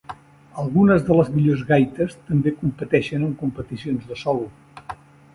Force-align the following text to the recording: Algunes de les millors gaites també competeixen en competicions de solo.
Algunes 0.61 1.03
de 1.09 1.17
les 1.17 1.27
millors 1.33 1.59
gaites 1.67 2.15
també 2.29 2.53
competeixen 2.61 3.27
en 3.27 3.35
competicions 3.43 4.09
de 4.13 4.17
solo. 4.23 4.95